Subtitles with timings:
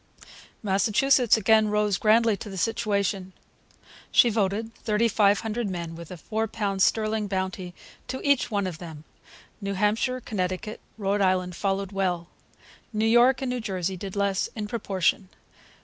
[0.63, 3.33] Massachusetts again rose grandly to the situation.
[4.11, 7.75] She voted 3,500 men, with a four pound sterling bounty
[8.07, 9.03] to each one of them.
[9.61, 12.29] New Hampshire, Connecticut, and Rhode Island followed well.
[12.91, 15.29] New York and New Jersey did less in proportion.